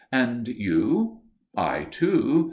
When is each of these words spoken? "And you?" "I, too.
"And 0.11 0.47
you?" 0.47 1.19
"I, 1.55 1.83
too. 1.83 2.39